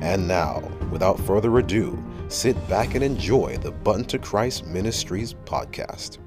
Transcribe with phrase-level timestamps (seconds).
[0.00, 0.60] And now,
[0.90, 6.18] without further ado, sit back and enjoy the Button to Christ Ministries podcast.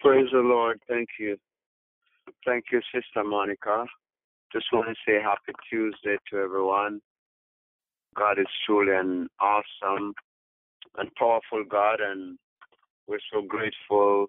[0.00, 0.80] Praise the Lord.
[0.88, 1.36] Thank you.
[2.44, 3.86] Thank you, Sister Monica.
[4.52, 7.00] Just want to say happy Tuesday to everyone.
[8.16, 10.12] God is truly an awesome
[10.98, 12.36] and powerful God, and
[13.06, 14.26] we're so grateful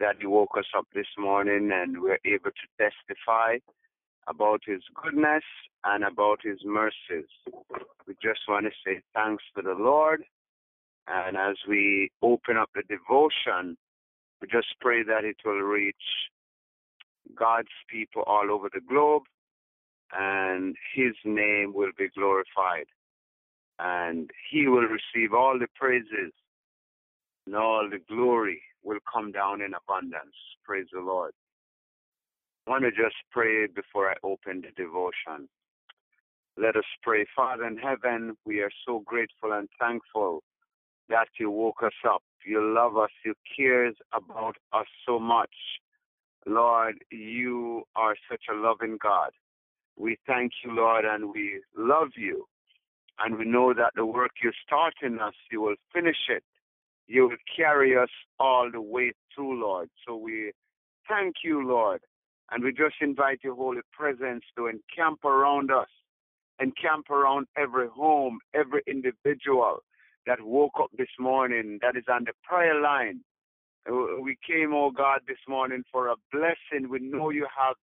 [0.00, 3.58] that He woke us up this morning and we're able to testify
[4.26, 5.44] about His goodness
[5.84, 7.28] and about His mercies.
[8.06, 10.24] We just want to say thanks to the Lord.
[11.06, 13.76] And as we open up the devotion,
[14.40, 15.94] we just pray that it will reach
[17.38, 19.22] God's people all over the globe
[20.18, 22.86] and His name will be glorified.
[23.78, 26.32] And He will receive all the praises
[27.46, 30.34] and all the glory will come down in abundance.
[30.64, 31.32] Praise the Lord.
[32.66, 35.48] I want to just pray before I open the devotion.
[36.56, 37.26] Let us pray.
[37.34, 40.42] Father in heaven, we are so grateful and thankful
[41.08, 42.22] that you woke us up.
[42.44, 43.10] You love us.
[43.24, 45.54] You cares about us so much.
[46.46, 49.30] Lord, you are such a loving God.
[49.96, 52.46] We thank you, Lord, and we love you.
[53.18, 56.42] And we know that the work you start in us, you will finish it.
[57.10, 58.08] You will carry us
[58.38, 59.90] all the way through, Lord.
[60.06, 60.52] So we
[61.08, 62.00] thank you, Lord.
[62.52, 65.88] And we just invite your holy presence to encamp around us,
[66.60, 69.78] encamp around every home, every individual
[70.24, 73.22] that woke up this morning, that is on the prayer line.
[73.90, 76.88] Uh, we came, oh God, this morning for a blessing.
[76.88, 77.74] We know you have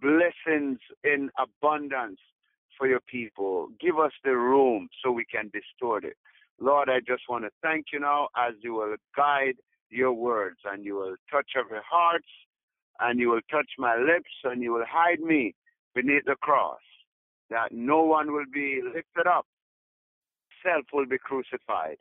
[0.00, 2.20] blessings in abundance
[2.76, 3.70] for your people.
[3.80, 6.16] Give us the room so we can distort it.
[6.60, 9.56] Lord, I just want to thank you now as you will guide
[9.90, 12.24] your words and you will touch every heart
[13.00, 15.54] and you will touch my lips and you will hide me
[15.94, 16.80] beneath the cross
[17.50, 19.46] that no one will be lifted up.
[20.64, 21.96] Self will be crucified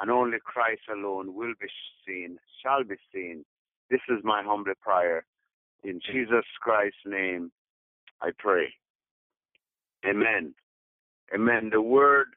[0.00, 1.68] and only Christ alone will be
[2.06, 3.44] seen, shall be seen.
[3.90, 5.24] This is my humble prayer.
[5.84, 7.52] In Jesus Christ's name,
[8.22, 8.72] I pray.
[10.06, 10.54] Amen.
[11.34, 11.68] Amen.
[11.70, 12.28] The word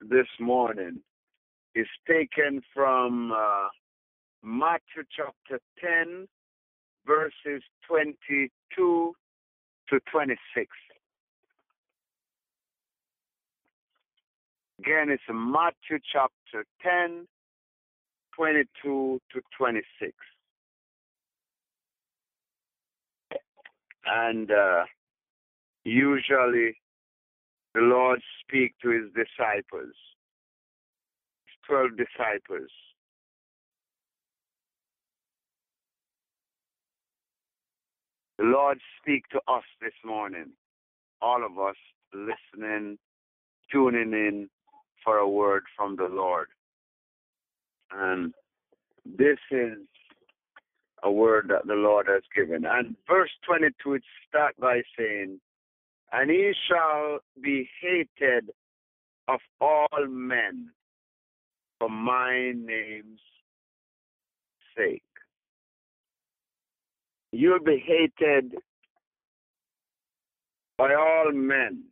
[0.00, 1.00] this morning
[1.74, 3.68] is taken from uh,
[4.42, 6.26] Matthew chapter 10,
[7.06, 8.48] verses 22
[9.90, 10.66] to 26.
[14.80, 17.26] Again, it's Matthew chapter 10,
[18.36, 20.12] 22 to 26.
[24.06, 24.84] And uh,
[25.84, 26.76] usually
[27.74, 29.94] the Lord speak to his disciples,
[31.68, 32.70] 12 disciples.
[38.38, 40.52] The Lord speak to us this morning,
[41.20, 41.74] all of us
[42.14, 42.98] listening,
[43.70, 44.48] tuning in
[45.04, 46.48] for a word from the Lord.
[47.90, 48.32] And
[49.04, 49.78] this is
[51.02, 52.64] a word that the Lord has given.
[52.64, 55.40] And verse 22, it starts by saying,
[56.12, 58.50] And he shall be hated
[59.26, 60.70] of all men
[61.78, 63.20] for my name's
[64.76, 65.02] sake.
[67.32, 68.54] You'll be hated
[70.76, 71.84] by all men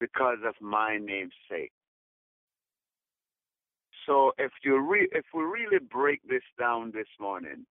[0.00, 1.72] because of my name's sake.
[4.06, 7.66] So if you re- if we really break this down this morning,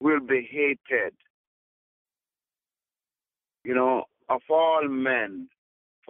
[0.00, 1.14] we'll be hated.
[3.64, 5.48] You know, of all men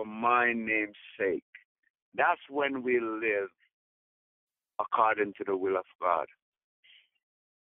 [0.01, 1.45] for my name's sake.
[2.15, 3.51] That's when we live
[4.81, 6.25] according to the will of God.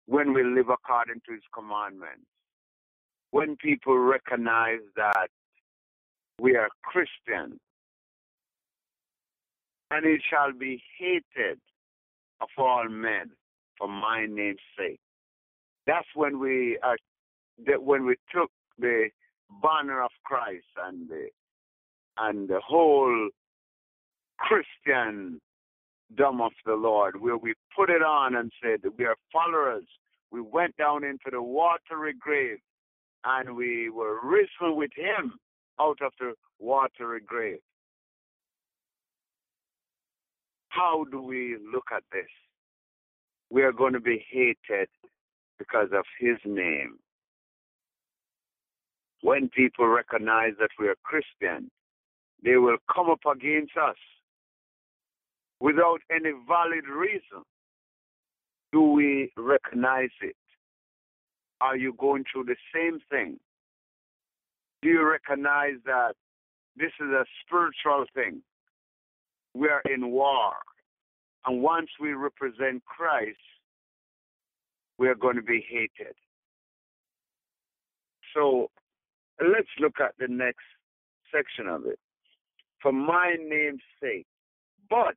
[0.07, 2.25] When we live according to his commandments.
[3.33, 5.29] When people recognize that
[6.41, 7.61] we are Christians
[9.91, 11.59] and it shall be hated
[12.41, 13.31] of all men
[13.77, 15.01] for my name's sake.
[15.87, 16.97] That's when we are
[17.67, 19.09] that when we took the
[19.63, 21.29] banner of Christ and the
[22.19, 23.29] and the whole
[24.39, 25.41] Christian
[26.17, 29.85] dumb of the Lord, where we put it on and said we are followers.
[30.31, 32.59] We went down into the watery grave
[33.25, 35.35] and we were risen with him
[35.81, 37.59] out of the watery grave.
[40.69, 42.29] How do we look at this?
[43.51, 44.89] We are going to be hated
[45.59, 46.97] because of his name.
[49.21, 51.71] When people recognize that we are Christian,
[52.45, 53.97] they will come up against us
[55.61, 57.45] without any valid reason.
[58.73, 60.37] Do we recognize it?
[61.61, 63.39] Are you going through the same thing?
[64.83, 66.15] Do you recognize that
[66.77, 68.43] this is a spiritual thing?
[69.55, 70.55] We are in war.
[71.47, 73.39] And once we represent Christ,
[74.99, 76.15] we are going to be hated.
[78.35, 78.71] So
[79.41, 80.65] let's look at the next
[81.33, 81.99] section of it.
[82.83, 84.27] For my name's sake.
[84.91, 85.17] But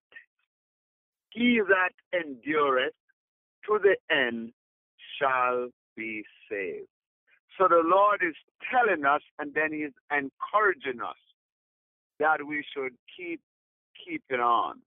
[1.31, 2.93] he that endureth
[3.67, 4.51] to the end
[5.19, 6.87] shall be saved.
[7.57, 8.35] So the Lord is
[8.71, 11.15] telling us and then he's encouraging us
[12.19, 13.41] that we should keep
[14.05, 14.81] keeping on.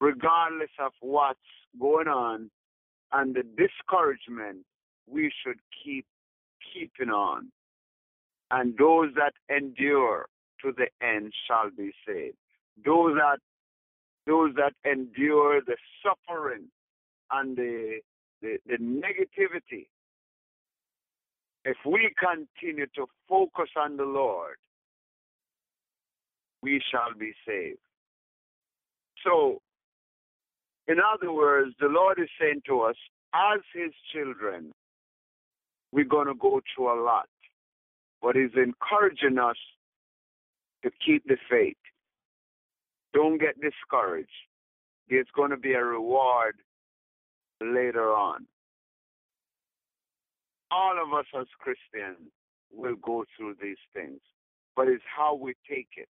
[0.00, 1.38] Regardless of what's
[1.80, 2.50] going on
[3.12, 4.64] and the discouragement,
[5.08, 6.06] we should keep
[6.72, 7.50] keeping on.
[8.50, 10.26] And those that endure
[10.64, 12.36] to the end shall be saved.
[12.84, 13.38] Those that
[14.26, 16.64] those that endure the suffering
[17.30, 17.98] and the,
[18.40, 19.86] the, the negativity,
[21.64, 24.56] if we continue to focus on the Lord,
[26.62, 27.78] we shall be saved.
[29.26, 29.60] So,
[30.88, 32.96] in other words, the Lord is saying to us,
[33.34, 34.72] as His children,
[35.92, 37.28] we're going to go through a lot,
[38.22, 39.56] but He's encouraging us
[40.84, 41.76] to keep the faith.
[43.12, 44.28] Don't get discouraged.
[45.08, 46.56] There's going to be a reward
[47.60, 48.46] later on.
[50.70, 52.30] All of us as Christians
[52.72, 54.20] will go through these things,
[54.76, 56.08] but it's how we take it.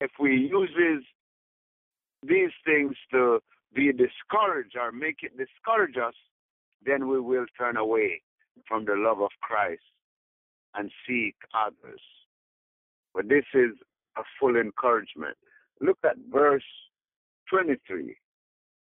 [0.00, 0.70] If we use
[2.22, 3.40] these things to
[3.74, 6.14] be discouraged or make it discourage us,
[6.84, 8.22] then we will turn away
[8.68, 9.82] from the love of Christ
[10.74, 12.00] and seek others.
[13.16, 13.70] But this is
[14.18, 15.36] a full encouragement.
[15.80, 16.62] Look at verse
[17.50, 18.14] 23.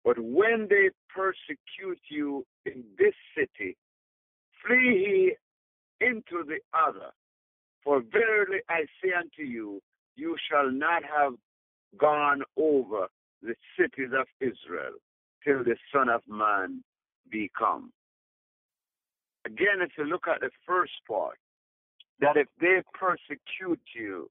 [0.04, 3.76] But when they persecute you in this city,
[4.64, 5.34] flee
[6.00, 7.10] ye into the other.
[7.82, 9.80] For verily I say unto you,
[10.14, 11.32] you shall not have
[11.98, 13.08] gone over
[13.42, 14.92] the cities of Israel
[15.44, 16.84] till the Son of Man
[17.28, 17.92] be come.
[19.44, 21.38] Again, if you look at the first part,
[22.20, 24.30] that if they persecute you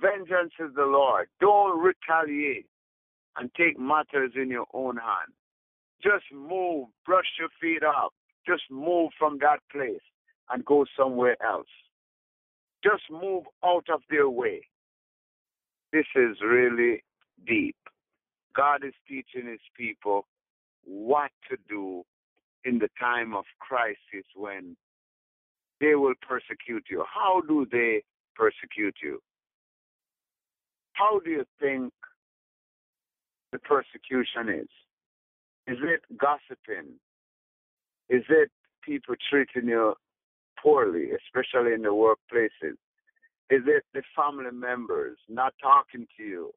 [0.00, 1.28] Vengeance is the Lord.
[1.40, 2.66] Don't retaliate
[3.36, 5.32] and take matters in your own hand.
[6.02, 8.12] Just move, brush your feet up.
[8.46, 10.00] Just move from that place
[10.50, 11.66] and go somewhere else.
[12.82, 14.62] Just move out of their way.
[15.92, 17.02] This is really
[17.46, 17.76] deep.
[18.54, 20.26] God is teaching his people
[20.84, 22.04] what to do
[22.64, 24.76] in the time of crisis when
[25.80, 27.04] they will persecute you.
[27.12, 28.02] How do they
[28.34, 29.20] persecute you?
[30.92, 31.92] How do you think
[33.52, 34.68] the persecution is?
[35.66, 36.94] Is it gossiping?
[38.08, 38.50] Is it
[38.82, 39.94] people treating you
[40.60, 42.76] poorly, especially in the workplaces?
[43.50, 46.50] Is it the family members not talking to you?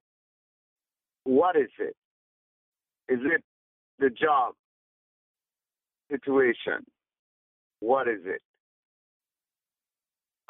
[1.24, 1.96] What is it?
[3.08, 3.44] Is it
[4.00, 4.54] the job
[6.10, 6.86] situation?
[7.80, 8.42] What is it?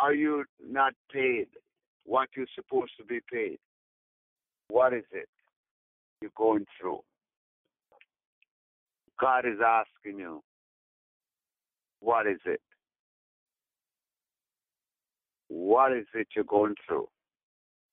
[0.02, 1.46] Are you not paid
[2.06, 3.60] what you're supposed to be paid?
[4.70, 5.30] What is it
[6.22, 7.02] you're going through?
[9.20, 10.42] God is asking you,
[12.00, 12.62] what is it?
[15.50, 17.08] What is it you're going through?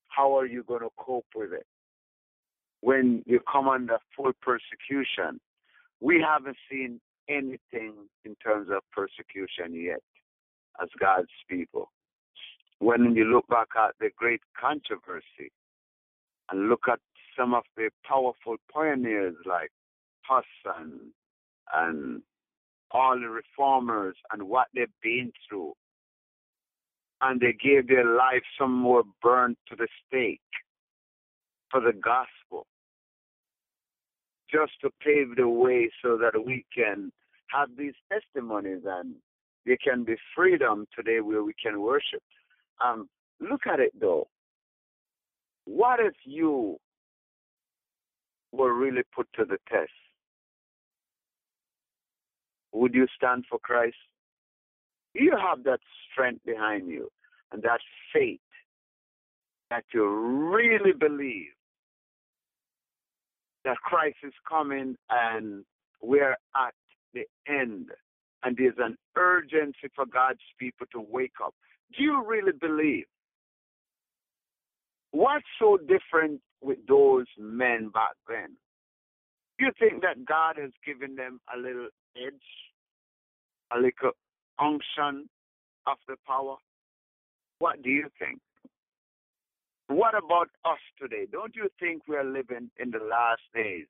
[0.07, 1.67] How are you going to cope with it?
[2.81, 5.41] When you come under full persecution,
[6.01, 7.93] we haven't seen anything
[8.25, 10.01] in terms of persecution yet
[10.81, 11.91] as God's people.
[12.81, 15.51] When you look back at the great controversy
[16.51, 17.01] and look at
[17.37, 19.71] some of the powerful pioneers like
[20.23, 21.13] Hudson
[21.75, 22.23] and
[22.91, 25.73] all the reformers and what they've been through.
[27.21, 30.41] And they gave their life, some were burned to the stake
[31.71, 32.67] for the gospel,
[34.51, 37.13] just to pave the way so that we can
[37.49, 39.15] have these testimonies and
[39.67, 42.23] there can be freedom today where we can worship.
[42.85, 43.09] Um,
[43.41, 44.29] look at it though.
[45.65, 46.79] What if you
[48.53, 49.91] were really put to the test,
[52.73, 53.97] would you stand for Christ?
[55.15, 55.81] You have that
[56.11, 57.09] strength behind you
[57.53, 57.81] and that
[58.13, 58.41] faith
[59.71, 61.53] that you really believe
[63.65, 65.65] that Christ is coming and
[66.01, 66.75] we're at
[67.13, 67.89] the end
[68.43, 71.55] and there's an urgency for God's people to wake up.
[71.97, 73.07] Do you really believe?
[75.11, 78.57] What's so different with those men back then?
[79.59, 82.35] Do you think that God has given them a little edge,
[83.73, 84.13] a little
[84.59, 85.29] unction
[85.87, 86.57] of the power?
[87.59, 88.39] What do you think?
[89.89, 91.27] What about us today?
[91.31, 93.87] Don't you think we are living in the last days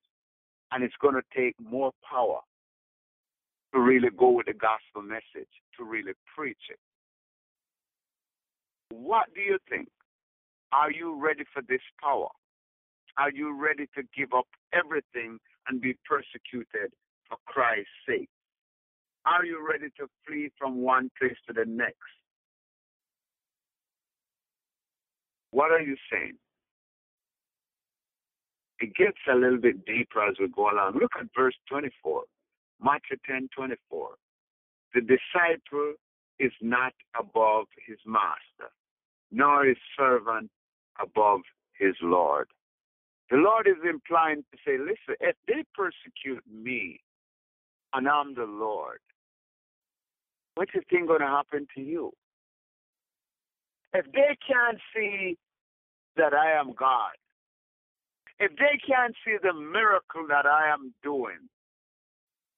[0.70, 2.40] and it's going to take more power
[3.74, 6.78] to really go with the gospel message, to really preach it?
[8.90, 9.88] What do you think?
[10.72, 12.28] Are you ready for this power?
[13.16, 16.92] Are you ready to give up everything and be persecuted
[17.28, 18.28] for Christ's sake?
[19.26, 21.96] Are you ready to flee from one place to the next?
[25.50, 26.38] What are you saying?
[28.80, 30.98] It gets a little bit deeper as we go along.
[31.00, 32.22] Look at verse 24,
[32.80, 34.10] Matthew 10 24.
[34.94, 35.94] The disciple
[36.38, 38.70] is not above his master,
[39.30, 40.50] nor his servant
[41.00, 41.40] above
[41.78, 42.48] his Lord.
[43.30, 47.00] The Lord is implying to say, listen, if they persecute me
[47.92, 49.00] and I'm the Lord,
[50.54, 52.12] what's the thing going to happen to you?
[53.92, 55.36] If they can't see
[56.16, 57.12] that I am God,
[58.38, 61.48] if they can't see the miracle that I am doing,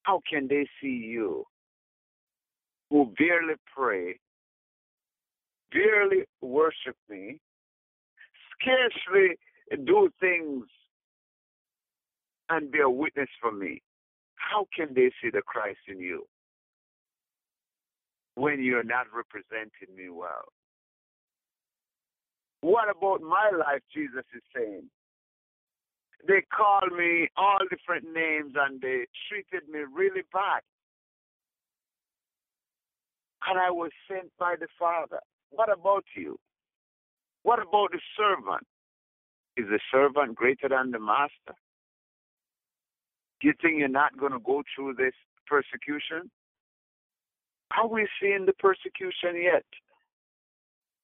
[0.03, 1.45] how can they see you
[2.91, 4.19] who barely pray,
[5.73, 7.41] barely worship me,
[8.61, 9.37] scarcely
[9.85, 10.65] do things
[12.49, 13.83] and be a witness for me?
[14.35, 16.27] How can they see the Christ in you
[18.35, 20.49] when you're not representing me well?
[22.63, 24.91] What about my life, Jesus is saying?
[26.27, 30.61] They called me all different names and they treated me really bad.
[33.49, 35.21] And I was sent by the Father.
[35.51, 36.39] What about you?
[37.43, 38.67] What about the servant?
[39.57, 41.55] Is the servant greater than the master?
[43.41, 45.15] Do you think you're not going to go through this
[45.47, 46.31] persecution?
[47.77, 49.65] Are we seeing the persecution yet?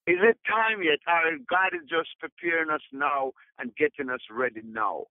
[0.06, 1.00] Is it time yet?
[1.08, 5.04] Or God is just preparing us now and getting us ready now?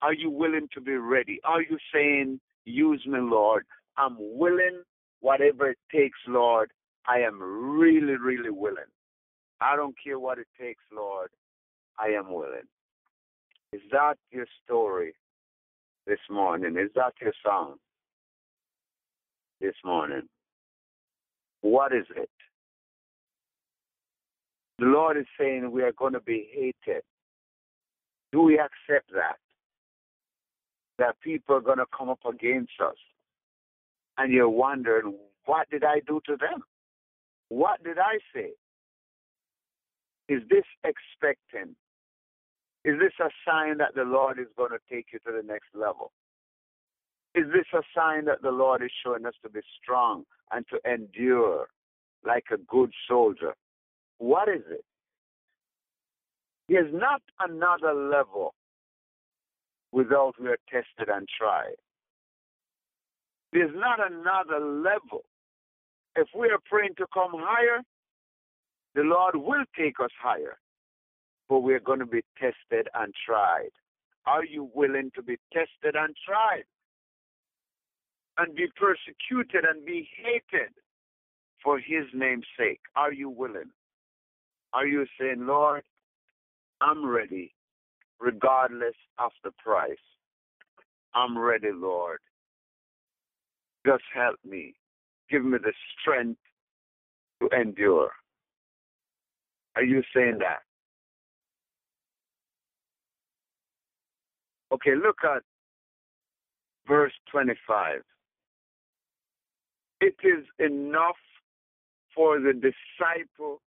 [0.00, 1.40] Are you willing to be ready?
[1.44, 3.64] Are you saying, use me, Lord?
[3.96, 4.82] I'm willing,
[5.20, 6.70] whatever it takes, Lord.
[7.06, 8.90] I am really, really willing.
[9.60, 11.30] I don't care what it takes, Lord.
[11.98, 12.68] I am willing.
[13.72, 15.14] Is that your story
[16.06, 16.76] this morning?
[16.76, 17.76] Is that your song
[19.60, 20.22] this morning?
[21.60, 22.30] What is it?
[24.78, 27.02] The Lord is saying we are going to be hated.
[28.32, 29.38] Do we accept that?
[30.98, 32.96] That people are going to come up against us.
[34.18, 35.14] And you're wondering,
[35.46, 36.62] what did I do to them?
[37.52, 38.52] What did I say?
[40.26, 41.76] Is this expecting?
[42.82, 45.68] Is this a sign that the Lord is going to take you to the next
[45.74, 46.12] level?
[47.34, 50.80] Is this a sign that the Lord is showing us to be strong and to
[50.90, 51.66] endure
[52.24, 53.52] like a good soldier?
[54.16, 54.84] What is it?
[56.70, 58.54] There's not another level
[59.92, 61.76] without we are tested and tried.
[63.52, 65.26] There's not another level.
[66.16, 67.82] If we are praying to come higher,
[68.94, 70.58] the Lord will take us higher.
[71.48, 73.70] But we're going to be tested and tried.
[74.26, 76.64] Are you willing to be tested and tried?
[78.38, 80.70] And be persecuted and be hated
[81.62, 82.80] for his name's sake?
[82.96, 83.70] Are you willing?
[84.72, 85.82] Are you saying, Lord,
[86.80, 87.54] I'm ready,
[88.20, 89.96] regardless of the price?
[91.14, 92.18] I'm ready, Lord.
[93.86, 94.74] Just help me.
[95.32, 96.38] Give me the strength
[97.40, 98.10] to endure.
[99.76, 100.60] Are you saying that?
[104.74, 105.42] Okay, look at
[106.86, 108.02] verse 25.
[110.02, 111.16] It is enough
[112.14, 113.62] for the disciple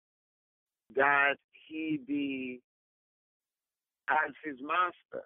[0.95, 1.35] that
[1.67, 2.61] he be
[4.09, 5.25] as his master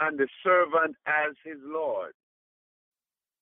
[0.00, 2.12] and the servant as his Lord.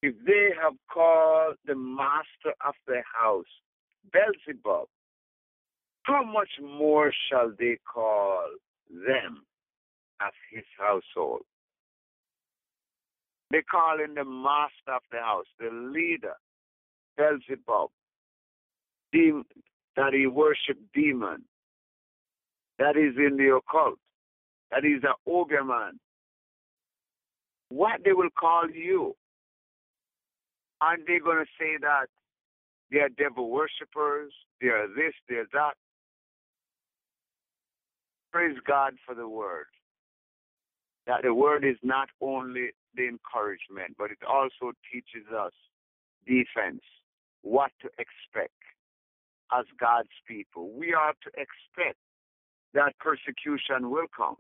[0.03, 3.45] If they have called the master of the house
[4.13, 4.89] Beelzebub,
[6.03, 8.45] how much more shall they call
[8.91, 9.45] them
[10.21, 11.43] as his household?
[13.51, 16.35] They call in the master of the house, the leader,
[17.17, 17.91] Beelzebub,
[19.97, 21.45] that he worship demon,
[22.79, 23.99] that is in the occult,
[24.71, 25.99] that is an obeah man.
[27.71, 29.17] What they will call you.
[30.81, 32.07] And they're going to say that
[32.91, 35.75] they are devil worshippers, they are this, they are that.
[38.33, 39.67] Praise God for the word.
[41.07, 45.53] That the word is not only the encouragement, but it also teaches us
[46.27, 46.83] defense,
[47.43, 48.53] what to expect
[49.57, 50.71] as God's people.
[50.71, 51.99] We are to expect
[52.75, 54.37] that persecution will come,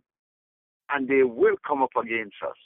[0.90, 2.56] and they will come up against us.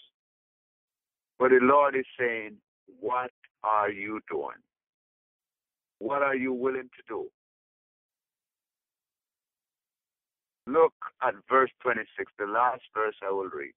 [1.39, 2.57] But the Lord is saying,
[2.99, 3.31] What
[3.63, 4.59] are you doing?
[5.99, 7.27] What are you willing to do?
[10.67, 13.73] Look at verse 26, the last verse I will read.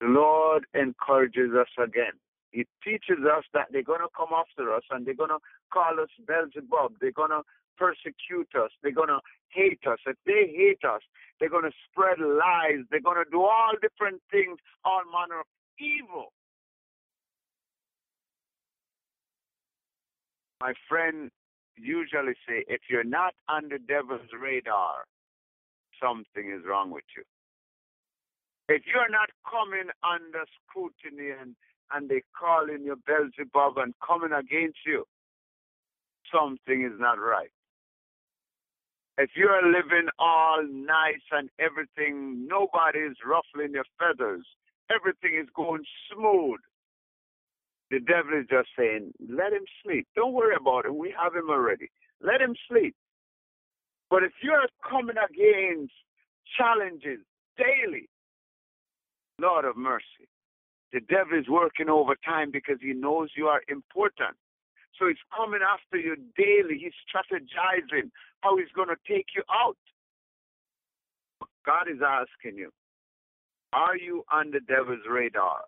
[0.00, 2.14] The Lord encourages us again.
[2.52, 5.42] He teaches us that they're going to come after us and they're going to
[5.72, 6.94] call us Beelzebub.
[7.00, 7.42] They're going to
[7.76, 8.70] persecute us.
[8.82, 9.98] They're going to hate us.
[10.06, 11.02] If they hate us,
[11.38, 12.86] they're going to spread lies.
[12.90, 15.46] They're going to do all different things, all manner of
[15.78, 16.32] evil.
[20.60, 21.30] My friend
[21.76, 25.04] usually say, if you're not the devil's radar,
[26.02, 27.22] something is wrong with you.
[28.68, 31.54] If you're not coming under scrutiny and,
[31.92, 35.04] and they calling you Beelzebub and coming against you,
[36.32, 37.50] something is not right.
[39.16, 44.46] If you're living all nice and everything, nobody is ruffling your feathers,
[44.90, 46.60] everything is going smooth,
[47.90, 50.06] the devil is just saying, let him sleep.
[50.14, 50.94] Don't worry about it.
[50.94, 51.90] We have him already.
[52.22, 52.94] Let him sleep.
[54.10, 55.92] But if you're coming against
[56.56, 57.20] challenges
[57.56, 58.08] daily,
[59.40, 60.28] Lord of mercy,
[60.92, 64.36] the devil is working overtime because he knows you are important.
[64.98, 66.78] So he's coming after you daily.
[66.80, 69.76] He's strategizing how he's going to take you out.
[71.64, 72.70] God is asking you,
[73.72, 75.60] are you on the devil's radar?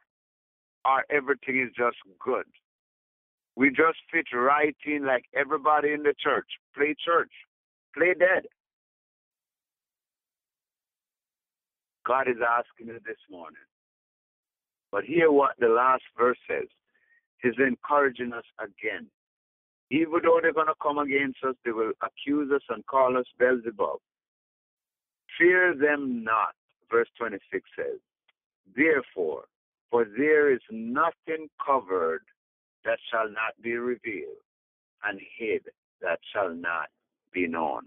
[0.85, 2.47] Or everything is just good?
[3.57, 6.47] We just fit right in like everybody in the church.
[6.75, 7.33] Play church.
[7.95, 8.45] Play dead.
[12.07, 13.61] God is asking you this morning.
[14.91, 16.69] But hear what the last verse says.
[17.43, 19.07] He's encouraging us again.
[19.91, 23.27] Even though they're going to come against us, they will accuse us and call us
[23.39, 23.99] Beelzebub.
[25.39, 26.55] Fear them not,
[26.91, 27.99] verse 26 says.
[28.77, 29.45] Therefore,
[29.91, 32.23] for there is nothing covered
[32.85, 34.43] that shall not be revealed,
[35.05, 35.63] and hid
[36.01, 36.89] that shall not
[37.33, 37.83] be known.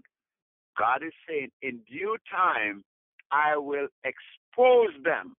[0.78, 2.84] God is saying, in due time,
[3.30, 5.34] I will expose them.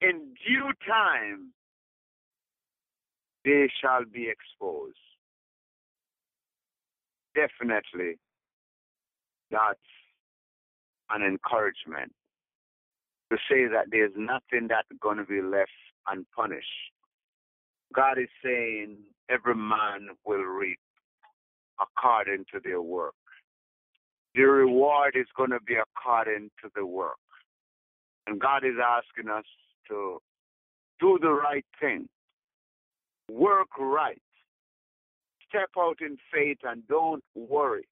[0.00, 1.52] In due time,
[3.44, 4.96] they shall be exposed.
[7.34, 8.18] Definitely,
[9.50, 9.78] that's
[11.10, 12.12] an encouragement
[13.30, 15.70] to say that there's nothing that's going to be left
[16.06, 16.66] unpunished.
[17.94, 18.96] God is saying
[19.30, 20.78] every man will reap
[21.80, 23.14] according to their work.
[24.34, 27.16] The reward is going to be according to the work.
[28.26, 29.44] And God is asking us
[29.88, 30.18] to
[31.00, 32.08] do the right thing,
[33.30, 34.20] work right,
[35.48, 37.86] step out in faith, and don't worry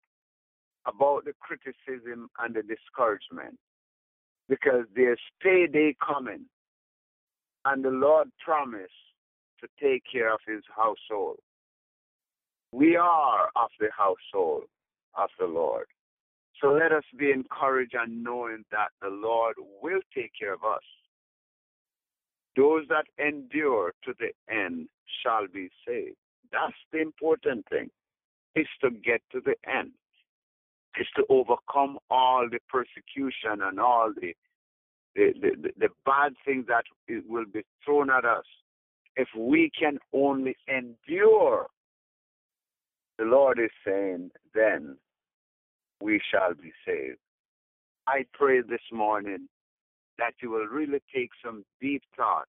[0.86, 3.58] about the criticism and the discouragement
[4.48, 6.46] because there's payday coming.
[7.64, 8.92] And the Lord promised
[9.60, 11.38] to take care of his household.
[12.72, 14.64] We are of the household
[15.16, 15.86] of the Lord.
[16.60, 20.82] So let us be encouraged and knowing that the Lord will take care of us.
[22.56, 24.88] Those that endure to the end
[25.22, 26.16] shall be saved.
[26.52, 27.90] That's the important thing,
[28.54, 29.92] is to get to the end
[30.98, 34.34] is to overcome all the persecution and all the
[35.14, 36.84] the, the, the bad things that
[37.26, 38.44] will be thrown at us.
[39.16, 41.68] If we can only endure,
[43.18, 44.98] the Lord is saying, then
[46.02, 47.16] we shall be saved.
[48.06, 49.48] I pray this morning
[50.18, 52.46] that you will really take some deep thought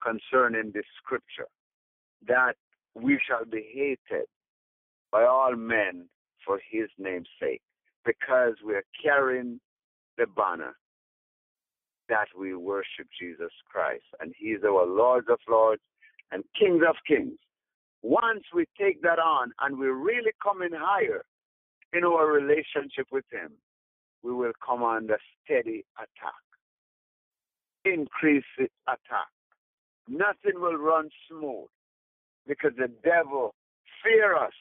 [0.00, 1.48] concerning this scripture,
[2.28, 2.54] that
[2.94, 4.26] we shall be hated
[5.10, 6.08] by all men
[6.44, 7.62] for his name's sake
[8.06, 9.60] because we are carrying
[10.16, 10.74] the banner
[12.08, 14.04] that we worship Jesus Christ.
[14.20, 15.82] And He's our Lord of Lords
[16.30, 17.38] and King of Kings.
[18.02, 21.24] Once we take that on and we really come in higher
[21.92, 23.52] in our relationship with Him,
[24.22, 26.42] we will come under steady attack,
[27.84, 29.30] increase the attack.
[30.08, 31.66] nothing will run smooth
[32.46, 33.54] because the devil
[34.02, 34.52] fear us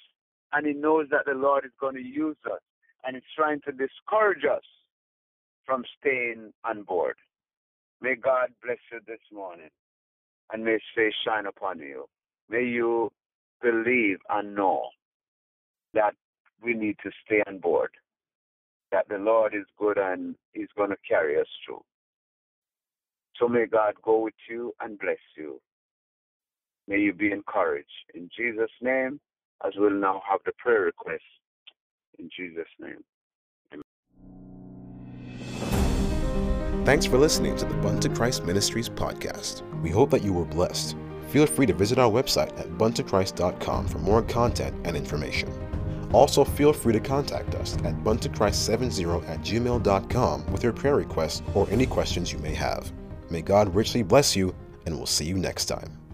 [0.53, 2.59] and he knows that the Lord is going to use us
[3.05, 4.63] and it's trying to discourage us
[5.65, 7.15] from staying on board.
[8.01, 9.69] May God bless you this morning
[10.51, 12.05] and may his face shine upon you.
[12.49, 13.11] May you
[13.61, 14.89] believe and know
[15.93, 16.13] that
[16.61, 17.91] we need to stay on board,
[18.91, 21.81] that the Lord is good and he's going to carry us through.
[23.37, 25.59] So may God go with you and bless you.
[26.87, 27.89] May you be encouraged.
[28.13, 29.19] In Jesus' name,
[29.65, 31.23] as we'll now have the prayer request.
[32.19, 33.03] In Jesus' name.
[33.73, 33.83] Amen.
[36.85, 39.63] Thanks for listening to the Bunto Christ Ministries podcast.
[39.81, 40.95] We hope that you were blessed.
[41.29, 45.51] Feel free to visit our website at buntochrist.com for more content and information.
[46.13, 51.67] Also, feel free to contact us at buntochrist70 at gmail.com with your prayer requests or
[51.71, 52.91] any questions you may have.
[53.29, 56.04] May God richly bless you, and we'll see you next time.